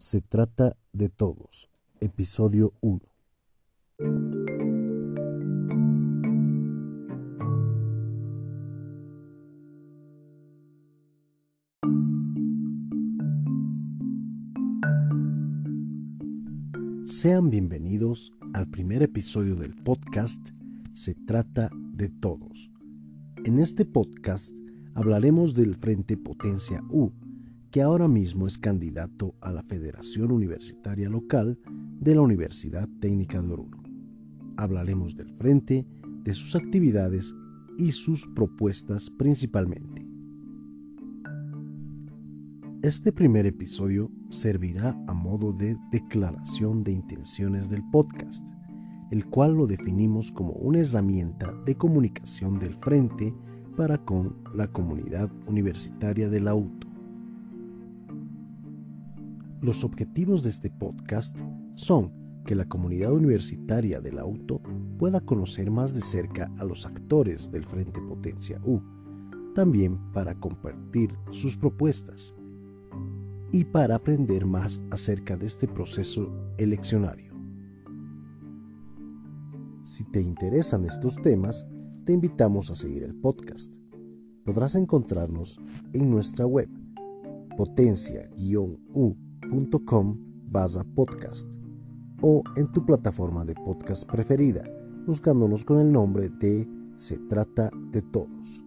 Se 0.00 0.22
trata 0.22 0.78
de 0.94 1.10
todos. 1.10 1.68
Episodio 2.00 2.72
1. 2.80 3.00
Sean 17.04 17.50
bienvenidos 17.50 18.32
al 18.54 18.70
primer 18.70 19.02
episodio 19.02 19.54
del 19.54 19.74
podcast 19.74 20.40
Se 20.94 21.14
trata 21.14 21.68
de 21.92 22.08
todos. 22.08 22.70
En 23.44 23.58
este 23.58 23.84
podcast 23.84 24.56
hablaremos 24.94 25.54
del 25.54 25.74
Frente 25.74 26.16
Potencia 26.16 26.82
U, 26.88 27.12
que 27.70 27.82
ahora 27.82 28.08
mismo 28.08 28.48
es 28.48 28.58
candidato 28.58 29.36
a 29.40 29.52
la 29.52 29.62
Federación 29.62 30.32
Universitaria 30.32 31.08
Local 31.08 31.56
de 32.00 32.16
la 32.16 32.22
Universidad 32.22 32.88
Técnica 33.00 33.40
de 33.40 33.52
Oruro. 33.52 33.78
Hablaremos 34.56 35.16
del 35.16 35.30
Frente, 35.30 35.86
de 36.24 36.34
sus 36.34 36.56
actividades 36.56 37.32
y 37.78 37.92
sus 37.92 38.26
propuestas 38.34 39.08
principalmente. 39.10 40.04
Este 42.82 43.12
primer 43.12 43.46
episodio 43.46 44.10
servirá 44.30 44.98
a 45.06 45.12
modo 45.12 45.52
de 45.52 45.76
declaración 45.92 46.82
de 46.82 46.92
intenciones 46.92 47.70
del 47.70 47.88
podcast, 47.90 48.44
el 49.12 49.26
cual 49.26 49.54
lo 49.54 49.66
definimos 49.68 50.32
como 50.32 50.54
una 50.54 50.80
herramienta 50.80 51.52
de 51.66 51.76
comunicación 51.76 52.58
del 52.58 52.74
Frente 52.74 53.32
para 53.76 53.98
con 54.04 54.38
la 54.54 54.66
comunidad 54.66 55.30
universitaria 55.46 56.28
del 56.28 56.48
auto. 56.48 56.89
Los 59.62 59.84
objetivos 59.84 60.42
de 60.42 60.48
este 60.50 60.70
podcast 60.70 61.38
son 61.74 62.12
que 62.46 62.54
la 62.54 62.66
comunidad 62.66 63.12
universitaria 63.12 64.00
del 64.00 64.18
auto 64.18 64.62
pueda 64.98 65.20
conocer 65.20 65.70
más 65.70 65.92
de 65.92 66.00
cerca 66.00 66.50
a 66.58 66.64
los 66.64 66.86
actores 66.86 67.50
del 67.50 67.66
Frente 67.66 68.00
Potencia 68.00 68.58
U, 68.64 68.80
también 69.54 70.12
para 70.12 70.34
compartir 70.34 71.14
sus 71.30 71.58
propuestas 71.58 72.34
y 73.52 73.64
para 73.64 73.96
aprender 73.96 74.46
más 74.46 74.80
acerca 74.90 75.36
de 75.36 75.44
este 75.44 75.68
proceso 75.68 76.32
eleccionario. 76.56 77.34
Si 79.82 80.04
te 80.04 80.22
interesan 80.22 80.86
estos 80.86 81.16
temas, 81.16 81.66
te 82.04 82.14
invitamos 82.14 82.70
a 82.70 82.76
seguir 82.76 83.02
el 83.02 83.14
podcast. 83.14 83.74
Podrás 84.46 84.74
encontrarnos 84.74 85.60
en 85.92 86.10
nuestra 86.10 86.46
web 86.46 86.70
o 92.22 92.42
en 92.56 92.70
tu 92.72 92.84
plataforma 92.84 93.44
de 93.44 93.54
podcast 93.54 94.10
preferida, 94.10 94.62
buscándonos 95.06 95.64
con 95.64 95.80
el 95.80 95.90
nombre 95.90 96.28
de 96.28 96.68
Se 96.96 97.18
trata 97.18 97.70
de 97.90 98.02
todos. 98.02 98.62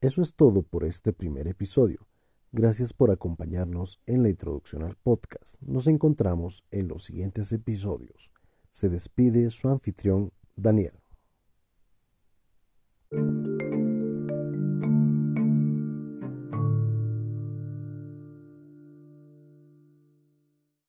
Eso 0.00 0.22
es 0.22 0.34
todo 0.34 0.62
por 0.62 0.84
este 0.84 1.12
primer 1.12 1.48
episodio. 1.48 2.06
Gracias 2.50 2.92
por 2.94 3.10
acompañarnos 3.10 4.00
en 4.06 4.22
la 4.22 4.30
introducción 4.30 4.82
al 4.82 4.96
podcast. 4.96 5.60
Nos 5.60 5.86
encontramos 5.86 6.64
en 6.70 6.88
los 6.88 7.04
siguientes 7.04 7.52
episodios. 7.52 8.32
Se 8.72 8.88
despide 8.88 9.50
su 9.50 9.68
anfitrión 9.68 10.32
Daniel. 10.56 10.92